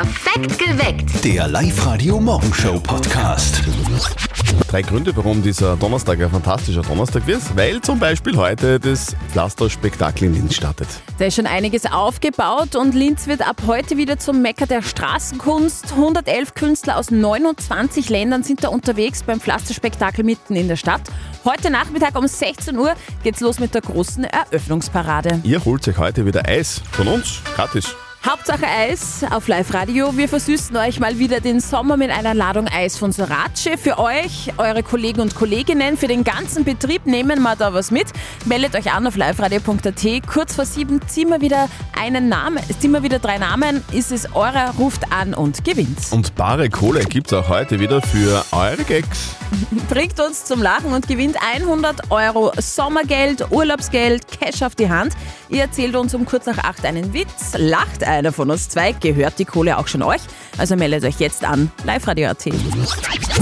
[0.00, 1.22] Perfekt geweckt.
[1.22, 3.60] Der Live-Radio-Morgenshow-Podcast.
[4.66, 10.28] Drei Gründe, warum dieser Donnerstag ein fantastischer Donnerstag wird, weil zum Beispiel heute das Pflasterspektakel
[10.28, 10.88] in Linz startet.
[11.18, 15.92] Da ist schon einiges aufgebaut und Linz wird ab heute wieder zum Mecker der Straßenkunst.
[15.92, 21.02] 111 Künstler aus 29 Ländern sind da unterwegs beim Pflasterspektakel mitten in der Stadt.
[21.44, 25.40] Heute Nachmittag um 16 Uhr geht's los mit der großen Eröffnungsparade.
[25.42, 27.94] Ihr holt euch heute wieder Eis von uns, gratis.
[28.26, 30.14] Hauptsache Eis auf Live-Radio.
[30.14, 33.70] Wir versüßen euch mal wieder den Sommer mit einer Ladung Eis von Sorace.
[33.82, 38.08] Für euch, eure Kollegen und Kolleginnen, für den ganzen Betrieb nehmen wir da was mit.
[38.44, 40.26] Meldet euch an auf liveradio.at.
[40.30, 43.82] Kurz vor sieben ziehen wir wieder einen Namen, ziehen wir wieder drei Namen.
[43.90, 45.98] Ist es eurer, ruft an und gewinnt.
[46.10, 49.34] Und bare Kohle gibt's auch heute wieder für eure Gags.
[49.88, 55.14] Bringt uns zum Lachen und gewinnt 100 Euro Sommergeld, Urlaubsgeld, Cash auf die Hand.
[55.48, 59.38] Ihr erzählt uns um kurz nach acht einen Witz, lacht einer von uns zwei, gehört
[59.38, 60.20] die Kohle auch schon euch.
[60.58, 62.46] Also meldet euch jetzt an, live-radio.at.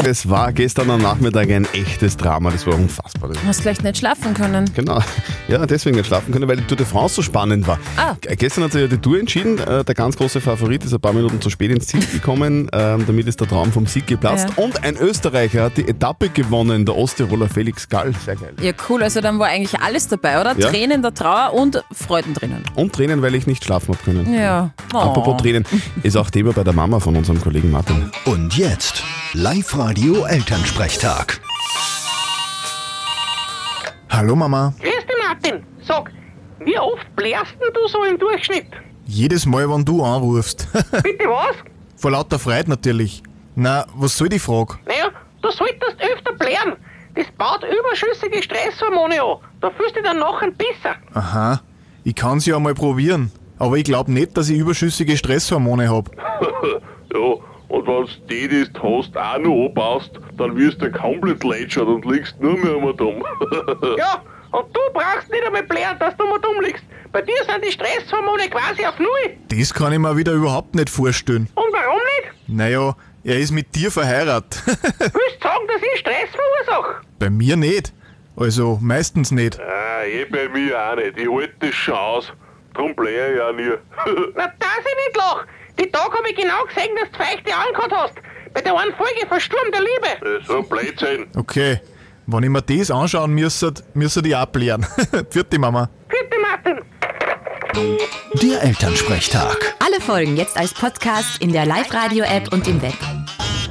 [0.04, 3.30] Es war gestern am Nachmittag ein echtes Drama, das war unfassbar.
[3.30, 4.70] Du hast vielleicht nicht schlafen können.
[4.74, 5.00] Genau.
[5.48, 7.78] Ja, deswegen nicht schlafen können, weil die Tour de France so spannend war.
[7.96, 8.14] Ah.
[8.20, 9.58] Gestern hat sich ja die Tour entschieden.
[9.58, 12.68] Äh, Der ganz große Favorit ist ein paar Minuten zu spät ins Ziel gekommen.
[12.72, 14.48] Ähm, Damit ist der Traum vom Sieg geplatzt.
[14.56, 14.62] Ja.
[14.62, 18.12] Und ein Österreicher hat die Etappe gewonnen, der Osttiroler Felix Gall.
[18.24, 18.52] Sehr geil.
[18.60, 19.02] Ja, cool.
[19.02, 20.54] Also dann war eigentlich alles dabei, oder?
[20.58, 20.68] Ja.
[20.70, 22.62] Tränen der Trauer und Freuden drinnen.
[22.74, 24.34] Und Tränen, weil ich nicht schlafen habe können.
[24.34, 24.57] Ja.
[24.94, 24.98] Oh.
[24.98, 25.64] Apropos Tränen,
[26.02, 28.10] ist auch Thema bei der Mama von unserem Kollegen Martin.
[28.24, 29.02] Und jetzt
[29.34, 31.40] Live-Radio Elternsprechtag.
[34.10, 34.72] Hallo Mama.
[34.80, 35.62] Grüß dich, Martin.
[35.86, 36.10] Sag,
[36.64, 38.66] wie oft blärst denn du so im Durchschnitt?
[39.06, 40.66] Jedes Mal, wenn du anrufst.
[41.02, 41.56] Bitte was?
[41.96, 43.22] Vor lauter Freude natürlich.
[43.54, 44.74] Na, was soll die Frage?
[44.86, 45.10] Naja,
[45.42, 46.76] du solltest öfter blären.
[47.14, 49.38] Das baut überschüssige Stresshormone an.
[49.60, 50.94] Da fühlst du dich dann nachher besser.
[51.14, 51.60] Aha,
[52.04, 53.32] ich kann's ja mal probieren.
[53.58, 56.10] Aber ich glaube nicht, dass ich überschüssige Stresshormone hab.
[57.14, 57.18] Ja,
[57.68, 61.86] und wenn du die, das du hast, auch noch anbaust, dann wirst du komplett lätschert
[61.86, 63.24] und liegst nur mehr einmal dumm.
[63.98, 64.22] Ja,
[64.52, 66.84] und du brauchst nicht einmal blären, dass du mal dumm liegst.
[67.12, 69.36] Bei dir sind die Stresshormone quasi auf Null.
[69.48, 71.48] Das kann ich mir wieder überhaupt nicht vorstellen.
[71.54, 72.48] Und warum nicht?
[72.48, 72.94] Naja,
[73.24, 74.62] er ist mit dir verheiratet.
[74.66, 76.28] Willst du sagen, dass ich Stress
[76.66, 76.96] verursache?
[77.18, 77.94] Bei mir nicht.
[78.36, 79.58] Also meistens nicht.
[79.58, 81.16] ah, eh bei mir auch nicht.
[81.18, 82.32] Ich halte das schon aus.
[82.74, 83.70] Drum blähe ich auch nie.
[84.36, 85.44] Na, dass ich nicht lach.
[85.78, 88.14] Die Tag habe ich genau gesehen, dass du feuchte angehört hast.
[88.54, 90.38] Bei der einen Folge von Sturm der Liebe.
[90.38, 91.26] Äh, so ein Blödsinn.
[91.36, 91.80] Okay,
[92.26, 94.86] wenn ich mir das anschauen müsste, müsste ich abklären.
[95.30, 95.88] Vierte Mama.
[96.08, 96.84] Bitte, Martin.
[98.42, 99.76] Der Elternsprechtag.
[99.84, 102.94] Alle Folgen jetzt als Podcast in der Live-Radio-App und im Web.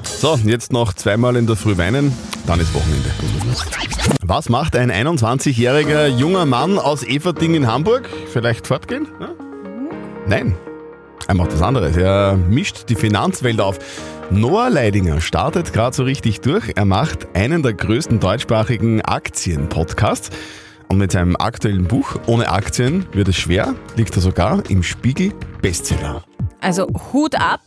[0.03, 2.15] So, jetzt noch zweimal in der Früh weinen,
[2.47, 3.11] dann ist Wochenende.
[4.23, 8.09] Was macht ein 21-jähriger junger Mann aus Everding in Hamburg?
[8.31, 9.07] Vielleicht fortgehen?
[9.19, 9.29] Ja?
[10.27, 10.55] Nein,
[11.27, 11.97] er macht was anderes.
[11.97, 13.79] Er mischt die Finanzwelt auf.
[14.29, 16.71] Noah Leidinger startet gerade so richtig durch.
[16.75, 20.29] Er macht einen der größten deutschsprachigen Aktien-Podcasts.
[20.89, 25.33] Und mit seinem aktuellen Buch Ohne Aktien wird es schwer, liegt er sogar im Spiegel
[25.61, 26.23] Bestseller.
[26.61, 27.61] Also Hut ab.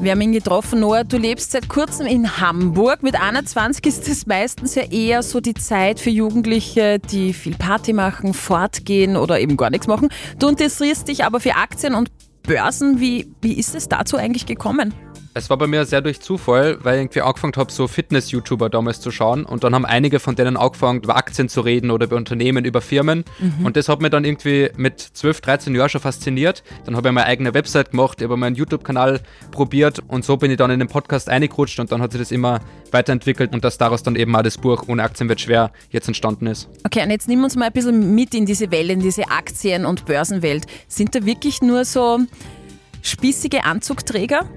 [0.00, 1.02] Wir haben ihn getroffen, Noah.
[1.02, 3.02] Du lebst seit kurzem in Hamburg.
[3.02, 7.92] Mit 21 ist es meistens ja eher so die Zeit für Jugendliche, die viel Party
[7.92, 10.08] machen, fortgehen oder eben gar nichts machen.
[10.38, 12.12] Du interessierst dich aber für Aktien und
[12.48, 12.98] Börsen.
[12.98, 14.94] Wie, wie ist es dazu eigentlich gekommen?
[15.34, 19.00] Es war bei mir sehr durch Zufall, weil ich irgendwie angefangen habe, so Fitness-YouTuber damals
[19.00, 22.16] zu schauen und dann haben einige von denen angefangen, über Aktien zu reden oder über
[22.16, 23.24] Unternehmen, über Firmen
[23.62, 26.64] und das hat mich dann irgendwie mit 12, 13 Jahren schon fasziniert.
[26.86, 29.20] Dann habe ich meine eigene Website gemacht, über meinen YouTube-Kanal
[29.52, 32.32] probiert und so bin ich dann in den Podcast eingerutscht und dann hat sich das
[32.32, 32.58] immer
[32.90, 36.48] weiterentwickelt und dass daraus dann eben auch das Buch Ohne Aktien wird schwer jetzt entstanden
[36.48, 36.68] ist.
[36.84, 39.86] Okay, und jetzt nimm uns mal ein bisschen mit in diese Welt, in diese Aktien-
[39.86, 40.66] und Börsenwelt.
[40.88, 42.18] Sind da wirklich nur so
[43.08, 44.48] spießige Anzugträger?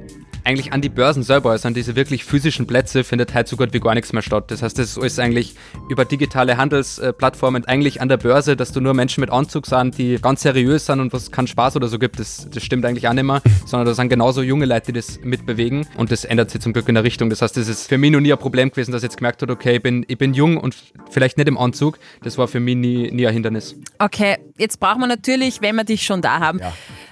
[0.44, 3.74] eigentlich an die Börsen selber, also an diese wirklich physischen Plätze, findet heute so gut
[3.74, 4.46] wie gar nichts mehr statt.
[4.50, 5.56] Das heißt, das ist alles eigentlich
[5.90, 10.18] über digitale Handelsplattformen, eigentlich an der Börse, dass du nur Menschen mit Anzug sind, die
[10.22, 13.14] ganz seriös sind und was keinen Spaß oder so gibt, das, das stimmt eigentlich auch
[13.14, 16.62] nicht mehr, sondern da sind genauso junge Leute, die das mitbewegen und das ändert sich
[16.62, 17.30] zum Glück in der Richtung.
[17.30, 19.42] Das heißt, das ist für mich noch nie ein Problem gewesen, dass ich jetzt gemerkt
[19.42, 20.76] habe, okay, ich bin, ich bin jung und
[21.10, 22.00] vielleicht nicht im Anzug.
[22.24, 23.76] Das war für mich nie, nie ein Hindernis.
[24.00, 26.62] Okay, jetzt brauchen wir natürlich, wenn wir dich schon da haben,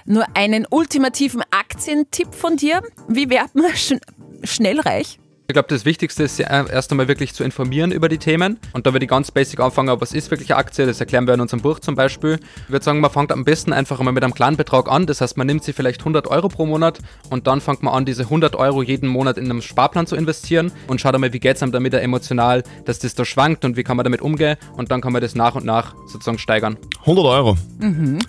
[0.06, 2.82] nur einen ultimativen Aktientipp von dir.
[3.08, 4.00] Wie wird man schn
[4.42, 5.19] schnell reich?
[5.50, 8.60] Ich glaube, das Wichtigste ist ja erst einmal wirklich zu informieren über die Themen.
[8.72, 10.86] Und da würde ich ganz basic anfangen, was ist wirklich eine Aktie?
[10.86, 12.38] Das erklären wir in unserem Buch zum Beispiel.
[12.66, 15.06] Ich würde sagen, man fängt am besten einfach einmal mit einem kleinen Betrag an.
[15.06, 17.00] Das heißt, man nimmt sich vielleicht 100 Euro pro Monat
[17.30, 20.70] und dann fängt man an, diese 100 Euro jeden Monat in einem Sparplan zu investieren
[20.86, 23.82] und schaut einmal, wie geht es einem damit emotional, dass das da schwankt und wie
[23.82, 24.56] kann man damit umgehen.
[24.76, 26.76] Und dann kann man das nach und nach sozusagen steigern.
[27.00, 27.56] 100 Euro.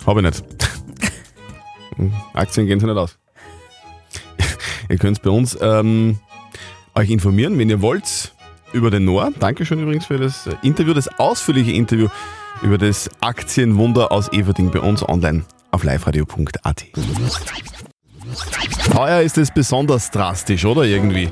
[0.07, 0.43] Habe ich nicht.
[2.33, 3.19] Aktien gehen sich nicht aus.
[4.89, 6.17] Ihr könnt bei uns ähm,
[6.95, 8.33] euch informieren, wenn ihr wollt,
[8.73, 9.31] über den Noah.
[9.39, 12.07] Dankeschön übrigens für das äh, Interview, das ausführliche Interview
[12.61, 16.85] über das Aktienwunder aus Everding bei uns online auf liveradio.at.
[18.93, 21.29] Heuer ist es besonders drastisch, oder irgendwie?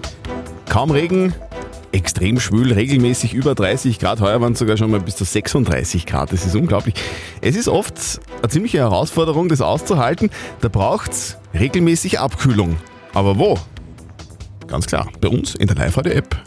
[0.67, 1.33] Kaum Regen,
[1.91, 4.21] extrem schwül, regelmäßig über 30 Grad.
[4.21, 6.31] Heuer waren es sogar schon mal bis zu 36 Grad.
[6.31, 6.95] Das ist unglaublich.
[7.41, 10.29] Es ist oft eine ziemliche Herausforderung, das auszuhalten.
[10.61, 12.77] Da braucht es regelmäßig Abkühlung.
[13.13, 13.57] Aber wo?
[14.69, 16.37] Ganz klar, bei uns in der Live-Radio-App.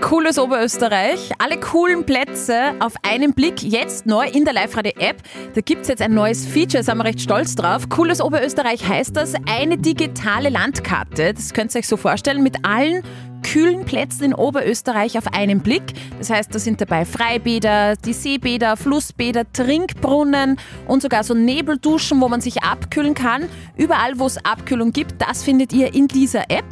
[0.00, 1.30] Cooles Oberösterreich.
[1.38, 3.62] Alle coolen Plätze auf einen Blick.
[3.62, 5.22] Jetzt neu in der Live-Radio-App.
[5.54, 7.88] Da gibt es jetzt ein neues Feature, sind wir recht stolz drauf.
[7.88, 9.34] Cooles Oberösterreich heißt das.
[9.46, 11.34] Eine digitale Landkarte.
[11.34, 12.42] Das könnt ihr euch so vorstellen.
[12.42, 13.02] Mit allen
[13.42, 15.82] kühlen Plätzen in Oberösterreich auf einen Blick.
[16.18, 22.28] Das heißt, da sind dabei Freibäder, die Seebäder, Flussbäder, Trinkbrunnen und sogar so Nebelduschen, wo
[22.28, 23.44] man sich abkühlen kann.
[23.76, 26.66] Überall, wo es Abkühlung gibt, das findet ihr in dieser App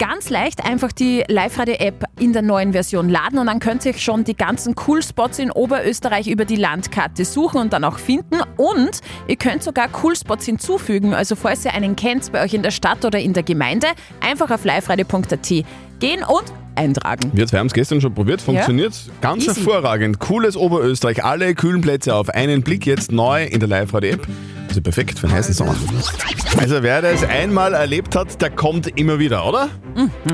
[0.00, 4.02] ganz leicht einfach die Live-Radio-App in der neuen Version laden und dann könnt ihr euch
[4.02, 8.40] schon die ganzen Cool-Spots in Oberösterreich über die Landkarte suchen und dann auch finden.
[8.56, 11.12] Und ihr könnt sogar Cool-Spots hinzufügen.
[11.12, 13.88] Also falls ihr einen kennt bei euch in der Stadt oder in der Gemeinde,
[14.20, 15.48] einfach auf liveradio.at
[16.00, 16.44] gehen und
[16.76, 17.30] eintragen.
[17.34, 19.54] Wir zwei haben es gestern schon probiert, funktioniert ganz Easy.
[19.54, 20.18] hervorragend.
[20.18, 24.26] Cooles Oberösterreich, alle kühlen Plätze auf einen Blick jetzt neu in der Live-Radio-App.
[24.80, 25.74] Also perfekt für einen heißen Sommer.
[26.56, 29.68] Also wer das einmal erlebt hat, der kommt immer wieder, oder?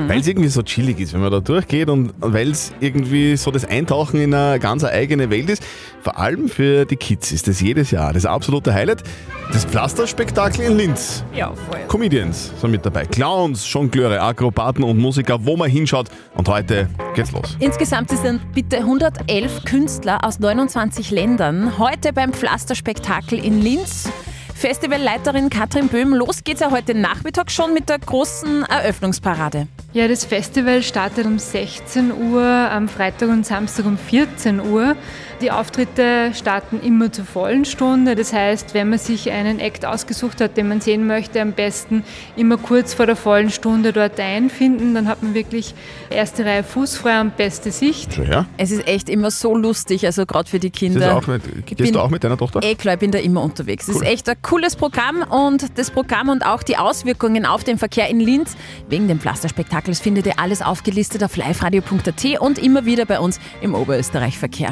[0.07, 3.51] Weil es irgendwie so chillig ist, wenn man da durchgeht und weil es irgendwie so
[3.51, 5.63] das Eintauchen in eine ganz eigene Welt ist.
[6.01, 9.03] Vor allem für die Kids ist das jedes Jahr das absolute Highlight.
[9.51, 11.23] Das Pflasterspektakel in Linz.
[11.33, 11.79] Ja, voll.
[11.87, 13.05] Comedians sind mit dabei.
[13.05, 16.07] Clowns, Jongleure, Akrobaten und Musiker, wo man hinschaut.
[16.35, 17.57] Und heute geht's los.
[17.59, 24.09] Insgesamt sind bitte 111 Künstler aus 29 Ländern heute beim Pflasterspektakel in Linz.
[24.57, 29.67] Festivalleiterin Katrin Böhm, los geht's ja heute Nachmittag schon mit der großen Eröffnungsparade.
[29.93, 34.95] Ja, das Festival startet um 16 Uhr, am Freitag und Samstag um 14 Uhr.
[35.39, 38.15] Die Auftritte starten immer zur vollen Stunde.
[38.15, 42.03] Das heißt, wenn man sich einen Act ausgesucht hat, den man sehen möchte, am besten
[42.35, 44.95] immer kurz vor der vollen Stunde dort einfinden.
[44.95, 45.75] Dann hat man wirklich
[46.09, 48.17] erste Reihe fußfrei und beste Sicht.
[48.17, 48.47] Her?
[48.57, 51.15] Es ist echt immer so lustig, also gerade für die Kinder.
[51.15, 52.61] auch mit, bin- gehst du auch mit deiner Tochter?
[52.63, 53.87] Eh klar, ich bin da immer unterwegs.
[53.87, 57.77] Es ist echt ein cooles Programm und das Programm und auch die Auswirkungen auf den
[57.77, 58.55] Verkehr in Linz
[58.89, 63.75] wegen dem Pflasterspektakels findet ihr alles aufgelistet auf liveradio.at und immer wieder bei uns im
[63.75, 64.71] Oberösterreich-Verkehr.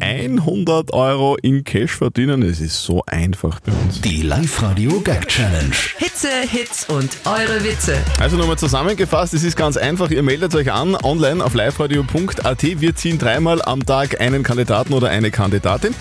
[0.00, 4.00] 100 Euro in Cash verdienen, es ist so einfach bei uns.
[4.00, 5.74] Die Live-Radio Gag Challenge.
[5.98, 7.96] Hitze, Hits und eure Witze.
[8.20, 12.62] Also nochmal zusammengefasst, es ist ganz einfach, ihr meldet euch an online auf liveradio.at.
[12.62, 15.94] Wir ziehen dreimal am Tag einen Kandidaten oder eine Kandidatin.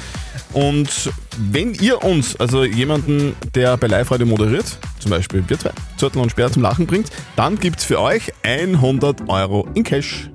[0.53, 5.71] Und wenn ihr uns, also jemanden, der bei Live Radio moderiert, zum Beispiel wir zwei,
[5.97, 10.29] Zürtel und Sperr zum Lachen bringt, dann gibt es für euch 100 Euro in Cash.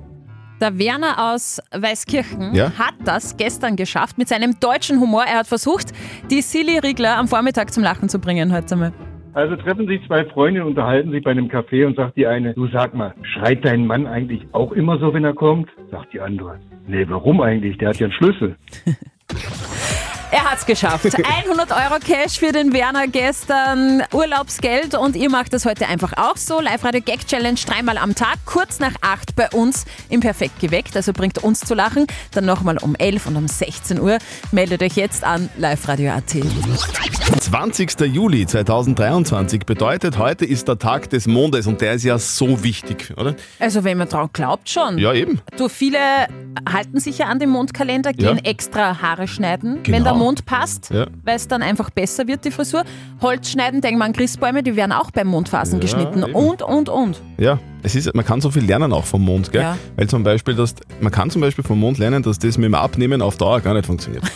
[0.61, 2.71] Der Werner aus Weißkirchen Ja?
[2.77, 5.23] hat das gestern geschafft mit seinem deutschen Humor.
[5.23, 5.91] Er hat versucht,
[6.29, 8.93] die Silly Riegler am Vormittag zum Lachen zu bringen heute einmal.
[9.33, 12.67] Also treffen sich zwei Freunde, unterhalten sich bei einem Café und sagt die eine, du
[12.67, 15.69] sag mal, schreit dein Mann eigentlich auch immer so, wenn er kommt?
[15.89, 17.79] Sagt die andere, nee, warum eigentlich?
[17.79, 18.55] Der hat ja einen Schlüssel.
[20.31, 21.05] Er hat's geschafft.
[21.23, 26.37] 100 Euro Cash für den Werner gestern, Urlaubsgeld und ihr macht das heute einfach auch
[26.37, 26.61] so.
[26.61, 31.11] Live-Radio Gag Challenge dreimal am Tag, kurz nach 8 bei uns im Perfekt geweckt, also
[31.11, 32.07] bringt uns zu lachen.
[32.31, 34.19] Dann nochmal um 11 und um 16 Uhr.
[34.51, 36.35] Meldet euch jetzt an liveradio.at.
[37.51, 37.99] 20.
[38.13, 43.13] Juli 2023 bedeutet, heute ist der Tag des Mondes und der ist ja so wichtig,
[43.17, 43.35] oder?
[43.59, 44.97] Also wenn man dran glaubt schon.
[44.97, 45.41] Ja, eben.
[45.57, 45.97] Du, viele
[46.71, 48.49] halten sich ja an den Mondkalender, gehen Ja.
[48.49, 49.97] extra Haare schneiden, Genau.
[49.97, 51.07] wenn der Mond passt, Ja.
[51.25, 52.85] weil es dann einfach besser wird, die Frisur.
[53.19, 56.23] Holz schneiden, denk mal an Christbäume, die werden auch beim Mondphasen Ja, geschnitten.
[56.23, 56.31] eben.
[56.33, 57.21] Und, und, und.
[57.37, 59.61] Ja, es ist, man kann so viel lernen auch vom Mond, gell?
[59.61, 59.77] Ja.
[59.95, 62.75] Weil zum Beispiel, dass, man kann zum Beispiel vom Mond lernen, dass das mit dem
[62.75, 64.23] Abnehmen auf Dauer gar nicht funktioniert.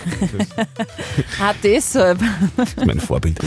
[1.40, 2.20] Ah, deshalb.
[2.58, 3.40] Das ist mein Vorbild.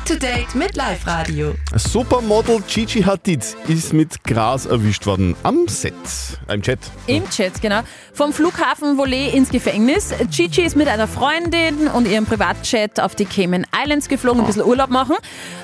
[0.00, 1.54] Up to date mit Live Radio.
[1.74, 5.94] Supermodel Gigi Hadid ist mit Gras erwischt worden am Set,
[6.48, 6.78] im Chat.
[7.06, 7.80] Im Chat, genau.
[8.12, 10.14] Vom Flughafen Volet ins Gefängnis.
[10.30, 14.64] Gigi ist mit einer Freundin und ihrem Privatjet auf die Cayman Islands geflogen, ein bisschen
[14.64, 15.16] Urlaub machen.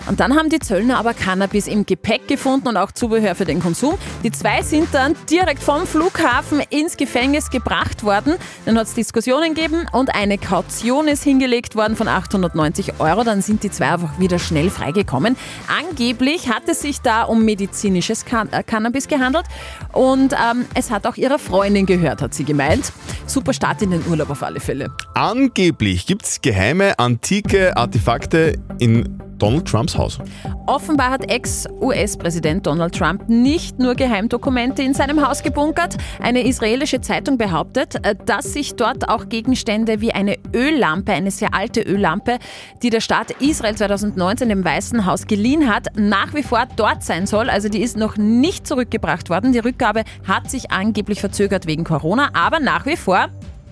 [0.09, 3.61] Und dann haben die Zöllner aber Cannabis im Gepäck gefunden und auch Zubehör für den
[3.61, 3.97] Konsum.
[4.23, 8.35] Die zwei sind dann direkt vom Flughafen ins Gefängnis gebracht worden.
[8.64, 13.25] Dann hat es Diskussionen gegeben und eine Kaution ist hingelegt worden von 890 Euro.
[13.25, 15.37] Dann sind die zwei einfach wieder schnell freigekommen.
[15.68, 19.47] Angeblich hat es sich da um medizinisches Can äh, Cannabis gehandelt
[19.92, 22.92] und ähm, es hat auch ihrer Freundin gehört, hat sie gemeint.
[23.26, 24.90] Super Start in den Urlaub auf alle Fälle.
[25.14, 30.19] Angeblich gibt es geheime antike Artefakte in Donald Trumps Haus.
[30.66, 35.97] Offenbar hat Ex-US-Präsident Donald Trump nicht nur Geheimdokumente in seinem Haus gebunkert.
[36.21, 41.55] Eine israelische Zeitung behauptet, äh, dass sich dort auch Gegenstände wie eine Öllampe, eine sehr
[41.55, 42.38] alte Öllampe,
[42.83, 47.26] die der Staat Israel 2019 dem Weißen Haus geliehen hat, nach wie vor dort sein
[47.26, 47.50] soll.
[47.50, 49.52] Also die ist noch nicht zurückgebracht worden.
[49.52, 53.28] Die Rückgabe hat sich angeblich verzögert wegen Corona, aber nach wie vor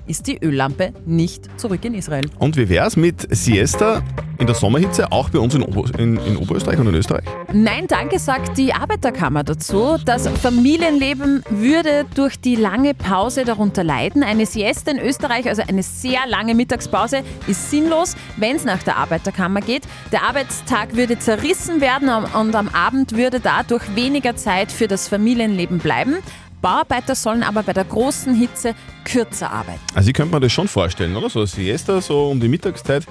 [0.07, 2.25] ist die Öllampe nicht zurück in Israel.
[2.39, 4.03] Und wie wär's mit Siesta
[4.39, 7.25] in der Sommerhitze, auch bei uns in, Ober in, in Oberösterreich und in Österreich?
[7.53, 9.97] Nein, danke, sagt die Arbeiterkammer dazu.
[10.05, 14.23] Das Familienleben würde durch die lange Pause darunter leiden.
[14.23, 18.97] Eine Siesta in Österreich, also eine sehr lange Mittagspause, ist sinnlos, wenn es nach der
[18.97, 19.85] Arbeiterkammer geht.
[20.13, 25.79] Der Arbeitstag würde zerrissen werden und am Abend würde dadurch weniger Zeit für das Familienleben
[25.79, 26.17] bleiben.
[26.65, 29.81] Bauarbeiter sollen aber bei der großen Hitze kürzer arbeiten.
[29.95, 31.31] Also ich könnte mir das schon vorstellen, oder?
[31.31, 33.07] So eine Siesta, so um die Mittagszeit.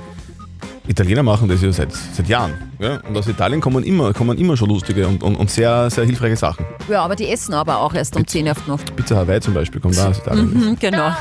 [0.87, 2.71] Italiener machen das ja seit, seit Jahren.
[2.79, 2.99] Ja?
[3.07, 6.35] Und aus Italien kommen immer, kommen immer schon lustige und, und, und sehr, sehr hilfreiche
[6.35, 6.65] Sachen.
[6.89, 8.95] Ja, aber die essen aber auch erst um 10 Uhr auf die Nacht.
[8.95, 10.53] Pizza Hawaii zum Beispiel kommt da aus Italien.
[10.53, 11.15] Mhm, genau.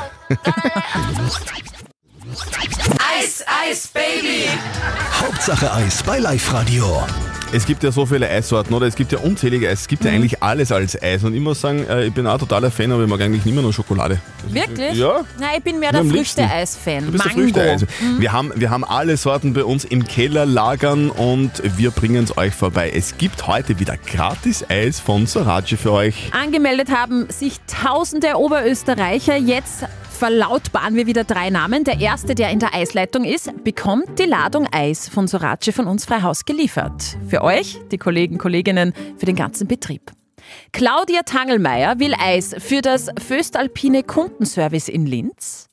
[3.18, 4.48] Eis, Eis, Baby!
[5.20, 7.04] Hauptsache Eis bei Live Radio.
[7.54, 8.86] Es gibt ja so viele Eissorten, oder?
[8.86, 9.82] Es gibt ja unzählige Eis.
[9.82, 10.16] Es gibt ja Mhm.
[10.16, 11.22] eigentlich alles als Eis.
[11.22, 13.52] Und ich muss sagen, äh, ich bin auch totaler Fan, aber ich mag eigentlich nicht
[13.54, 14.18] mehr nur Schokolade.
[14.48, 14.94] Wirklich?
[14.96, 15.20] Ja.
[15.38, 16.02] Nein, ich bin mehr der.
[16.04, 17.06] Früchte-Eis-Fan.
[17.06, 17.42] Du bist der Mango.
[17.52, 17.82] Früchteeis.
[17.82, 18.20] Mhm.
[18.20, 22.36] Wir, haben, wir haben alle Sorten bei uns im Keller lagern und wir bringen es
[22.38, 22.90] euch vorbei.
[22.94, 26.30] Es gibt heute wieder gratis Eis von Sorace für euch.
[26.32, 29.36] Angemeldet haben sich tausende Oberösterreicher.
[29.36, 31.84] Jetzt verlautbaren wir wieder drei Namen.
[31.84, 36.04] Der erste, der in der Eisleitung ist, bekommt die Ladung Eis von Sorace von uns
[36.04, 37.16] frei Haus geliefert.
[37.28, 40.12] Für euch, die Kollegen, Kolleginnen, für den ganzen Betrieb.
[40.72, 45.68] Claudia Tangelmeier will Eis für das Föstalpine Kundenservice in Linz.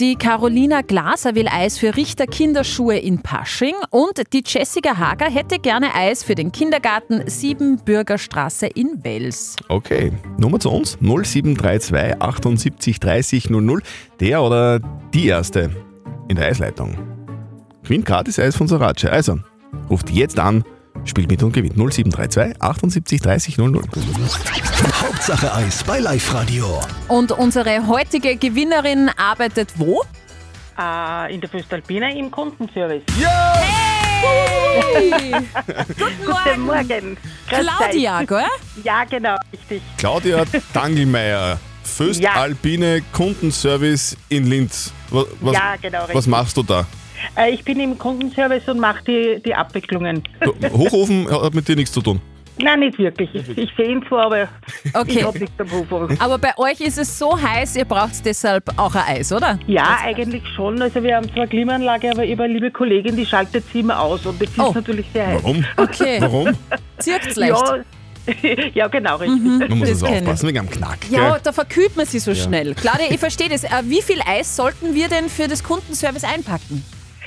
[0.00, 5.60] Die Carolina Glaser will Eis für Richter Kinderschuhe in Pasching und die Jessica Hager hätte
[5.60, 9.54] gerne Eis für den Kindergarten Siebenbürgerstraße in Wels.
[9.68, 13.82] Okay, Nummer zu uns 0732 78 30 00.
[14.18, 15.70] Der oder die Erste
[16.26, 16.98] in der Eisleitung.
[17.84, 19.04] Gewinnt gratis Eis von Sorace.
[19.04, 19.38] Also,
[19.88, 20.64] ruft jetzt an,
[21.04, 23.82] spielt mit und gewinnt 0732 78 30 00.
[25.00, 26.80] Hauptsache Eis bei Live Radio.
[27.08, 30.02] Und unsere heutige Gewinnerin arbeitet wo?
[30.78, 33.02] Äh, in der Föstalpina im Kundenservice.
[34.22, 35.32] Hey!
[36.26, 37.16] Guten Morgen.
[37.48, 38.26] Grüß Claudia, euch.
[38.26, 38.44] gell?
[38.82, 39.82] Ja, genau, richtig.
[39.98, 44.92] Claudia Dangelmeier, Föstalpine Kundenservice in Linz.
[45.10, 46.26] Was, was, Ja, genau, Was richtig.
[46.28, 46.86] machst du da?
[47.36, 50.22] Äh, ich bin im Kundenservice und mache die, die Abwicklungen.
[50.72, 52.20] Hochofen hat mit dir nichts zu tun.
[52.56, 53.34] Nein, nicht wirklich.
[53.34, 54.48] Ich, ich sehe ihn zwar, aber
[54.92, 55.18] Okay.
[55.18, 56.20] ich habe nichts am Hof.
[56.20, 59.58] Aber bei euch ist es so heiß, ihr braucht deshalb auch ein Eis, oder?
[59.66, 60.80] Ja, eigentlich schon.
[60.80, 63.98] Also wir haben zwar Klimaanlage, aber ich habe eine liebe Kollegin, die schaltet sie immer
[64.00, 65.42] aus und jetzt ist es natürlich sehr heiß.
[65.42, 65.64] Warum?
[65.76, 66.16] Okay.
[66.20, 66.48] Warum?
[66.98, 67.60] Zirkt's leicht.
[67.60, 67.84] Ja,
[68.74, 69.42] ja, genau, richtig.
[69.42, 70.98] Man muss Das also aufpassen wegen am Knack.
[71.10, 71.40] Ja, gell?
[71.42, 72.36] da verkühlt man sie so Ja.
[72.42, 72.74] schnell.
[72.74, 73.64] Claudia, ich verstehe das.
[73.64, 76.84] Äh, Wie viel Eis sollten wir denn für das Kundenservice einpacken?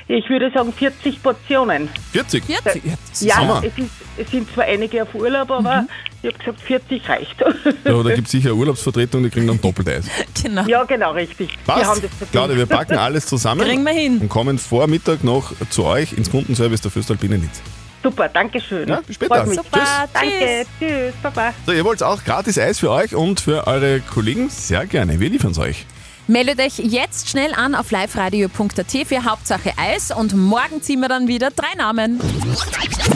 [0.09, 1.89] Ich würde sagen 40 Portionen.
[2.13, 2.43] 40?
[2.45, 2.81] 40?
[2.85, 5.85] Ja, Ja, es, ist, es sind zwar einige auf Urlaub, aber
[6.21, 7.35] ich habe gesagt 40 reicht.
[7.83, 10.05] Ja, da gibt es sicher eine Urlaubsvertretung, die kriegen dann doppelt Eis.
[10.43, 10.65] Genau.
[10.65, 11.49] Ja, genau, richtig.
[11.65, 12.03] Wir haben Passt.
[12.03, 12.31] das verdient.
[12.31, 14.19] Claudia, wir packen alles zusammen Kriegen wir hin.
[14.19, 17.61] und kommen vor Mittag noch zu euch ins Kundenservice der Föstalpine Linz.
[18.01, 18.87] Super, danke schön.
[18.87, 19.45] Ja, bis später.
[19.47, 21.53] Super, Danke, tschüss, Baba.
[21.65, 24.49] So, ihr wollt auch gratis Eis für euch und für eure Kollegen?
[24.49, 25.85] Sehr gerne, wir liefern es euch.
[26.27, 31.27] Meldet euch jetzt schnell an auf liveradio.at für Hauptsache Eis und morgen ziehen wir dann
[31.29, 32.19] wieder drei Namen.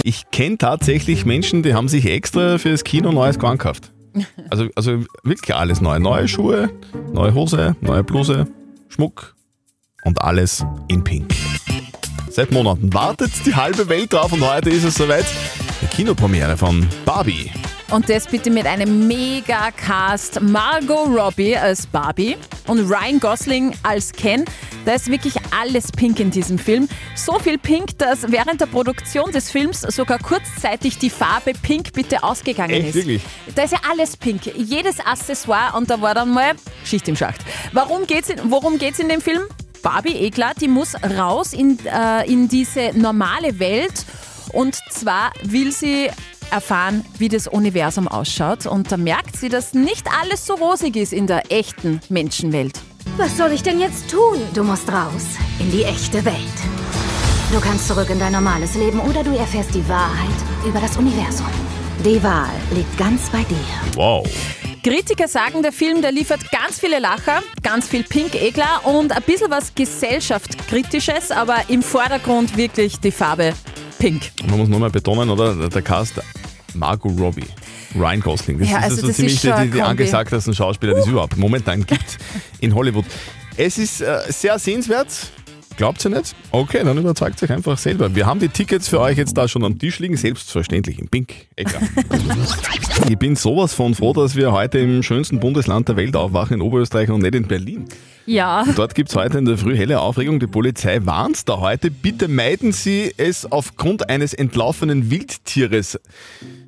[0.04, 3.92] Ich kenne tatsächlich Menschen, die haben sich extra fürs Kino neues Gewand gekauft.
[4.50, 6.00] Also, also wirklich alles neu.
[6.00, 6.70] Neue Schuhe,
[7.12, 8.48] neue Hose, neue Bluse,
[8.88, 9.36] Schmuck
[10.04, 11.34] und alles in Pink.
[12.30, 15.26] Seit Monaten wartet die halbe Welt drauf und heute ist es soweit.
[15.82, 17.52] Die Kinopremiere von Barbie.
[17.92, 20.40] Und das bitte mit einem Mega-Cast.
[20.40, 24.46] Margot Robbie als Barbie und Ryan Gosling als Ken.
[24.86, 26.88] Da ist wirklich alles pink in diesem Film.
[27.16, 32.24] So viel pink, dass während der Produktion des Films sogar kurzzeitig die Farbe pink bitte
[32.24, 32.96] ausgegangen Echt, ist.
[32.96, 33.22] wirklich?
[33.56, 34.46] Da ist ja alles pink.
[34.56, 36.54] Jedes Accessoire und da war dann mal
[36.86, 37.42] Schicht im Schacht.
[37.74, 39.42] Warum geht's in, worum geht es in dem Film?
[39.84, 44.06] Barbie, eh klar, die muss raus in, äh, in diese normale Welt
[44.54, 46.10] und zwar will sie
[46.52, 51.14] erfahren, wie das Universum ausschaut und da merkt sie, dass nicht alles so rosig ist
[51.14, 52.80] in der echten Menschenwelt.
[53.18, 54.38] Was soll ich denn jetzt tun?
[54.54, 55.26] Du musst raus
[55.60, 56.36] in die echte Welt.
[57.52, 60.30] Du kannst zurück in dein normales Leben oder du erfährst die Wahrheit
[60.66, 61.48] über das Universum.
[62.06, 63.58] Die Wahl liegt ganz bei dir.
[63.96, 64.28] Wow.
[64.84, 69.12] Kritiker sagen, der Film, der liefert ganz viele Lacher, ganz viel Pink, eh klar, und
[69.12, 73.54] ein bisschen was gesellschaftskritisches, aber im Vordergrund wirklich die Farbe
[74.00, 74.32] Pink.
[74.48, 75.70] Man muss nochmal betonen, oder?
[75.70, 76.14] Der Cast
[76.76, 77.46] Margot Robbie.
[77.96, 78.60] Ryan Gosling.
[78.60, 81.38] Das Ja, ist also so das ziemlich ist die, die, angesagtesten Schauspieler, die es überhaupt
[81.38, 82.18] momentan gibt
[82.60, 83.06] in Hollywood.
[83.58, 85.32] Es ist äh, sehr sehenswert.
[85.78, 86.36] Glaubt ihr nicht?
[86.52, 88.14] Okay, dann überzeugt euch einfach selber.
[88.14, 91.34] Wir haben die Tickets für euch jetzt da schon am Tisch liegen, selbstverständlich in Pink.
[91.56, 91.82] Egal.
[93.10, 96.62] ich bin sowas von froh, dass wir heute im schönsten Bundesland der Welt aufwachen, in
[96.62, 97.86] Oberösterreich und nicht in Berlin.
[98.26, 98.66] Ja.
[98.76, 100.40] Dort gibt es heute in der Früh helle Aufregung.
[100.40, 106.00] Die Polizei warnt da heute, bitte meiden Sie es aufgrund eines entlaufenen Wildtieres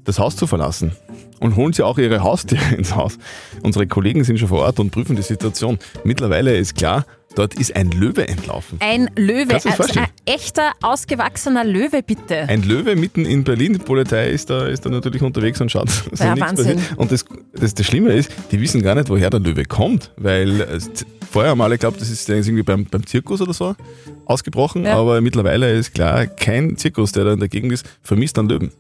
[0.06, 0.92] das Haus zu verlassen.
[1.40, 3.18] Und holen Sie auch Ihre Haustiere ins Haus.
[3.64, 5.78] Unsere Kollegen sind schon vor Ort und prüfen die Situation.
[6.04, 7.06] Mittlerweile ist klar,
[7.36, 8.78] dort ist ein Löwe entlaufen.
[8.82, 12.48] Ein Löwe, also ein echter, ausgewachsener Löwe, bitte.
[12.48, 13.74] Ein Löwe mitten in Berlin.
[13.74, 16.76] Die Polizei ist da, ist da natürlich unterwegs und schaut, dass Ja, nichts Wahnsinn.
[16.78, 16.98] passiert.
[16.98, 20.12] Und das, das, das Schlimme ist, die wissen gar nicht, woher der Löwe kommt.
[20.16, 20.80] Weil äh,
[21.30, 23.76] vorher haben alle geglaubt, das ist irgendwie beim, beim Zirkus oder so
[24.26, 24.86] ausgebrochen.
[24.86, 24.96] Ja.
[24.96, 28.72] Aber mittlerweile ist klar, kein Zirkus, der da in der Gegend ist, vermisst einen Löwen.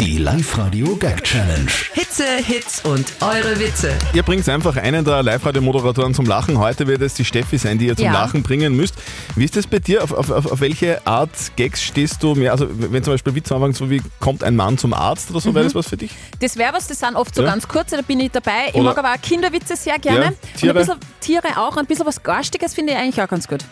[0.00, 1.70] Die Live-Radio Gag Challenge.
[1.92, 3.92] Hitze, Hits und eure Witze.
[4.12, 6.58] Ihr bringt einfach einen der Live-Radio-Moderatoren zum Lachen.
[6.58, 8.12] Heute wird es die Steffi sein, die ihr zum Ja.
[8.12, 8.96] Lachen bringen müsst.
[9.36, 10.02] Wie ist das bei dir?
[10.02, 12.50] Auf, auf, auf auf welche Art Gags stehst du mehr?
[12.50, 15.54] Also, wenn zum Beispiel Witze anfangen, so wie kommt ein Mann zum Arzt oder so,
[15.54, 16.10] wäre das was für dich?
[16.40, 17.50] Das wäre was, das sind oft so Ja.
[17.50, 18.68] ganz kurze, da bin ich dabei.
[18.70, 20.24] Ich Oder- mag aber auch Kinderwitze sehr gerne.
[20.24, 20.72] Ja, Tiere.
[20.72, 21.72] Und ein bisschen Tiere auch.
[21.72, 23.64] Und ein bisschen was Garstiges finde ich eigentlich auch ganz gut.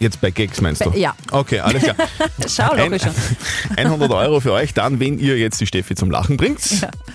[0.00, 0.90] Jetzt bei Gags meinst du?
[0.90, 1.14] Bei- ja.
[1.32, 1.96] Okay, alles klar.
[2.48, 3.02] Schau, Ein, logisch.
[3.76, 6.60] 100 Euro für euch, dann, wenn ihr jetzt die Steffi zum Lachen bringt.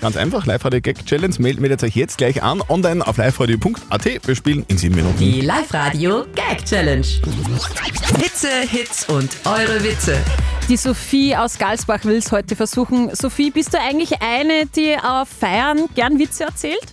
[0.01, 1.33] Ganz einfach, Live-Radio Gag Challenge.
[1.39, 4.27] Meldet, meldet euch jetzt gleich an, online auf liveradio.at.
[4.27, 5.17] Wir spielen in sieben Minuten.
[5.17, 7.05] Die Live-Radio Gag Challenge.
[8.21, 10.17] Hitze, Hits und eure Witze.
[10.67, 13.13] Die Sophie aus Galsbach will es heute versuchen.
[13.15, 16.83] Sophie, bist du eigentlich eine, die auf Feiern gern Witze erzählt?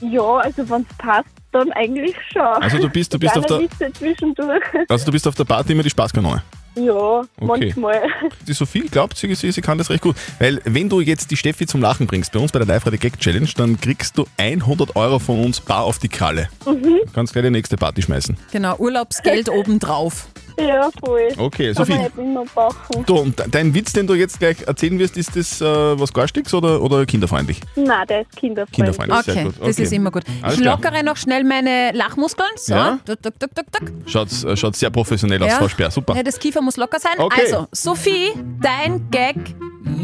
[0.00, 2.42] Ja, also wenn es passt, dann eigentlich schon.
[2.42, 4.62] Also du bist- du bist auf der- Witze zwischendurch.
[4.88, 6.42] Also du bist auf der Party immer die Spaßkanone.
[6.76, 8.02] ja, manchmal.
[8.46, 10.14] Die Sophie glaubt, sie, sie, sie kann das recht gut.
[10.38, 13.18] Weil wenn du jetzt die Steffi zum Lachen bringst, bei uns bei der Live-Radio Gag
[13.18, 16.48] Challenge, dann kriegst du 100 Euro von uns bar auf die Kralle.
[16.66, 16.82] Mhm.
[17.04, 18.36] Du kannst gleich die nächste Party schmeißen.
[18.52, 20.28] Genau, Urlaubsgeld obendrauf.
[20.58, 21.28] Ja, voll.
[21.36, 21.92] Okay, Kann Sophie.
[21.92, 23.04] man nicht immer brauchen.
[23.06, 26.52] Du, und dein Witz, den du jetzt gleich erzählen wirst, ist das äh, was Garstiges
[26.54, 27.60] oder, oder kinderfreundlich?
[27.76, 28.74] Nein, der ist kinderfreundlich.
[28.76, 29.54] Kinderfreundlich, sehr Okay, gut.
[29.60, 29.82] das Okay.
[29.82, 30.22] ist immer gut.
[30.42, 30.76] Alles ich klar.
[30.76, 32.48] lockere noch schnell meine Lachmuskeln.
[32.56, 32.98] So, Ja.
[33.04, 33.92] duck, duck, duck, duck, duck.
[34.06, 35.90] Schaut, äh, schaut sehr professionell aus, Frau Speer.
[35.90, 36.16] Super.
[36.16, 37.12] Ja, das Kiefer muss locker sein.
[37.18, 37.40] Okay.
[37.42, 39.36] Also, Sophie, dein Gag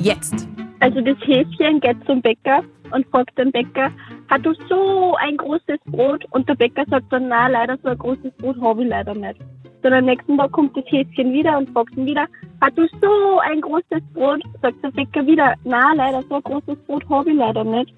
[0.02, 0.46] jetzt.
[0.80, 3.90] Also das Häschen geht zum Bäcker und fragt den Bäcker,
[4.28, 6.24] hat du so ein großes Brot?
[6.30, 9.36] Und der Bäcker sagt dann, na leider so ein großes Brot habe ich leider nicht.
[9.84, 12.26] Dann am nächsten Tag kommt das Häschen wieder und fragt ihn wieder,
[12.62, 14.42] hat du so ein großes Brot?
[14.62, 17.92] Sagt der Bäcker wieder, na leider so ein großes Brot habe ich leider nicht.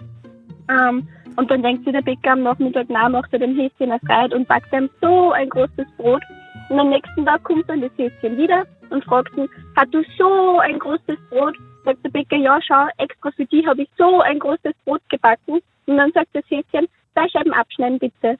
[0.68, 4.00] Ähm, und dann denkt sich der Bäcker am Nachmittag, na macht er dem Häschen eine
[4.00, 6.22] Freude und backt ihm so ein großes Brot.
[6.70, 10.58] Und am nächsten Tag kommt dann das Häschen wieder und fragt ihn, hat du so
[10.58, 11.54] ein großes Brot?
[11.84, 15.60] Sagt der Bäcker, ja schau, extra für dich habe ich so ein großes Brot gebacken.
[15.86, 18.36] Und dann sagt das Häschen, zwei Scheiben abschneiden bitte.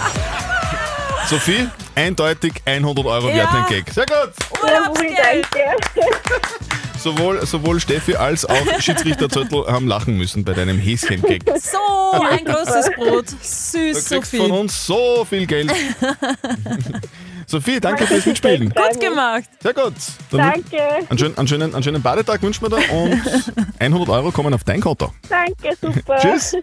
[1.29, 3.91] Sophie, eindeutig 100 Euro wert ein Gag.
[3.93, 4.33] Sehr gut.
[4.62, 5.77] Jawohl, danke.
[7.03, 11.43] Sowohl, sowohl Steffi als auch Schiedsrichter Zöttl haben lachen müssen bei deinem Häschen-Gag.
[11.61, 13.27] So ein großes Brot.
[13.31, 14.39] Du Süß, kriegst Sophie.
[14.39, 15.71] von uns so viel Geld.
[17.47, 18.71] Sophie, danke fürs Mitspielen.
[18.71, 19.45] Gut gemacht.
[19.63, 19.95] Sehr gut.
[20.31, 20.83] Dann Danke.
[21.09, 23.21] Einen schönen, einen, schönen, einen schönen Badetag wünschen wir dir und
[23.79, 25.13] 100 Euro kommen auf dein Konto.
[25.29, 26.17] Danke, super.
[26.19, 26.57] Tschüss.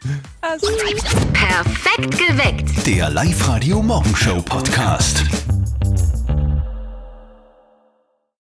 [1.33, 2.85] Perfekt geweckt.
[2.85, 5.23] Der Live-Radio Morgenshow Podcast.